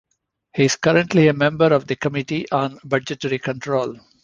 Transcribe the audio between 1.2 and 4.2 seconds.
a member of the Committee on Budgetary Control.